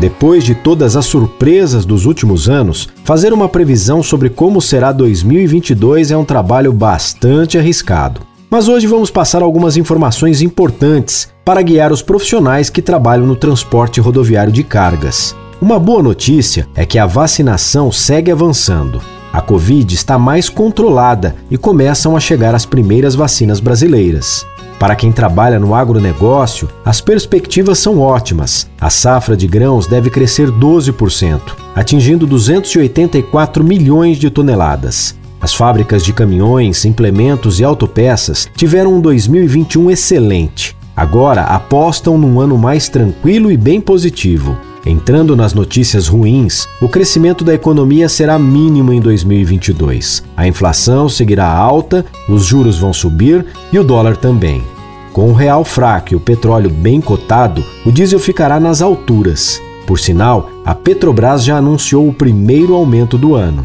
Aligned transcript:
Depois 0.00 0.44
de 0.44 0.54
todas 0.54 0.96
as 0.96 1.04
surpresas 1.04 1.84
dos 1.84 2.06
últimos 2.06 2.48
anos, 2.48 2.88
fazer 3.04 3.34
uma 3.34 3.50
previsão 3.50 4.02
sobre 4.02 4.30
como 4.30 4.58
será 4.58 4.92
2022 4.92 6.10
é 6.10 6.16
um 6.16 6.24
trabalho 6.24 6.72
bastante 6.72 7.58
arriscado. 7.58 8.22
Mas 8.48 8.66
hoje 8.66 8.86
vamos 8.86 9.10
passar 9.10 9.42
algumas 9.42 9.76
informações 9.76 10.40
importantes 10.40 11.28
para 11.44 11.60
guiar 11.60 11.92
os 11.92 12.00
profissionais 12.00 12.70
que 12.70 12.80
trabalham 12.80 13.26
no 13.26 13.36
transporte 13.36 14.00
rodoviário 14.00 14.50
de 14.50 14.64
cargas. 14.64 15.36
Uma 15.60 15.78
boa 15.78 16.02
notícia 16.02 16.66
é 16.74 16.86
que 16.86 16.98
a 16.98 17.04
vacinação 17.04 17.92
segue 17.92 18.30
avançando. 18.30 19.02
A 19.30 19.42
Covid 19.42 19.94
está 19.94 20.18
mais 20.18 20.48
controlada 20.48 21.36
e 21.50 21.58
começam 21.58 22.16
a 22.16 22.20
chegar 22.20 22.54
as 22.54 22.64
primeiras 22.64 23.14
vacinas 23.14 23.60
brasileiras. 23.60 24.46
Para 24.80 24.96
quem 24.96 25.12
trabalha 25.12 25.58
no 25.58 25.74
agronegócio, 25.74 26.66
as 26.82 27.02
perspectivas 27.02 27.78
são 27.78 28.00
ótimas. 28.00 28.66
A 28.80 28.88
safra 28.88 29.36
de 29.36 29.46
grãos 29.46 29.86
deve 29.86 30.08
crescer 30.08 30.50
12%, 30.50 31.38
atingindo 31.74 32.26
284 32.26 33.62
milhões 33.62 34.16
de 34.16 34.30
toneladas. 34.30 35.14
As 35.38 35.52
fábricas 35.54 36.02
de 36.02 36.14
caminhões, 36.14 36.86
implementos 36.86 37.60
e 37.60 37.64
autopeças 37.64 38.48
tiveram 38.56 38.94
um 38.94 39.02
2021 39.02 39.90
excelente. 39.90 40.74
Agora 40.96 41.42
apostam 41.42 42.16
num 42.16 42.40
ano 42.40 42.56
mais 42.56 42.88
tranquilo 42.88 43.52
e 43.52 43.58
bem 43.58 43.82
positivo. 43.82 44.56
Entrando 44.84 45.36
nas 45.36 45.52
notícias 45.52 46.08
ruins, 46.08 46.66
o 46.80 46.88
crescimento 46.88 47.44
da 47.44 47.52
economia 47.52 48.08
será 48.08 48.38
mínimo 48.38 48.92
em 48.92 49.00
2022. 49.00 50.24
A 50.36 50.48
inflação 50.48 51.08
seguirá 51.08 51.46
alta, 51.46 52.04
os 52.28 52.44
juros 52.44 52.78
vão 52.78 52.92
subir 52.92 53.44
e 53.70 53.78
o 53.78 53.84
dólar 53.84 54.16
também. 54.16 54.62
Com 55.12 55.30
o 55.30 55.34
real 55.34 55.64
fraco 55.64 56.12
e 56.12 56.16
o 56.16 56.20
petróleo 56.20 56.70
bem 56.70 57.00
cotado, 57.00 57.64
o 57.84 57.92
diesel 57.92 58.18
ficará 58.18 58.58
nas 58.58 58.80
alturas. 58.80 59.60
Por 59.86 59.98
sinal, 59.98 60.48
a 60.64 60.74
Petrobras 60.74 61.44
já 61.44 61.56
anunciou 61.56 62.08
o 62.08 62.14
primeiro 62.14 62.74
aumento 62.74 63.18
do 63.18 63.34
ano. 63.34 63.62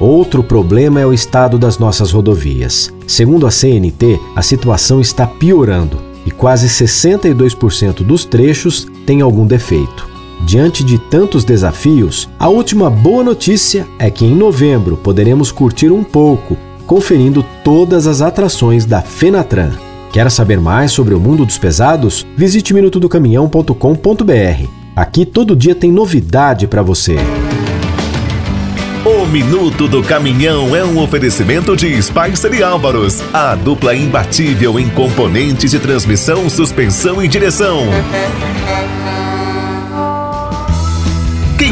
Outro 0.00 0.42
problema 0.42 1.00
é 1.00 1.06
o 1.06 1.12
estado 1.12 1.58
das 1.58 1.78
nossas 1.78 2.10
rodovias. 2.10 2.92
Segundo 3.06 3.46
a 3.46 3.50
CNT, 3.50 4.18
a 4.34 4.42
situação 4.42 5.00
está 5.00 5.26
piorando 5.26 5.98
e 6.24 6.30
quase 6.30 6.66
62% 6.66 8.02
dos 8.02 8.24
trechos 8.24 8.86
têm 9.06 9.20
algum 9.20 9.46
defeito. 9.46 10.15
Diante 10.44 10.84
de 10.84 10.98
tantos 10.98 11.44
desafios, 11.44 12.28
a 12.38 12.48
última 12.48 12.90
boa 12.90 13.24
notícia 13.24 13.86
é 13.98 14.10
que 14.10 14.24
em 14.24 14.34
novembro 14.34 14.96
poderemos 14.96 15.50
curtir 15.50 15.90
um 15.90 16.04
pouco, 16.04 16.56
conferindo 16.86 17.44
todas 17.64 18.06
as 18.06 18.20
atrações 18.20 18.84
da 18.84 19.00
Fenatran. 19.00 19.72
Quer 20.12 20.30
saber 20.30 20.60
mais 20.60 20.92
sobre 20.92 21.14
o 21.14 21.20
mundo 21.20 21.44
dos 21.44 21.58
pesados? 21.58 22.26
Visite 22.36 22.72
minutodocaminhão.com.br. 22.72 24.68
Aqui 24.94 25.26
todo 25.26 25.56
dia 25.56 25.74
tem 25.74 25.90
novidade 25.90 26.66
para 26.66 26.82
você. 26.82 27.16
O 29.04 29.26
Minuto 29.26 29.86
do 29.86 30.02
Caminhão 30.02 30.74
é 30.74 30.84
um 30.84 30.98
oferecimento 31.00 31.76
de 31.76 32.02
Spicer 32.02 32.52
e 32.54 32.62
Álvaros, 32.62 33.22
a 33.32 33.54
dupla 33.54 33.94
imbatível 33.94 34.80
em 34.80 34.88
componentes 34.88 35.70
de 35.70 35.78
transmissão, 35.78 36.48
suspensão 36.50 37.22
e 37.22 37.28
direção. 37.28 37.84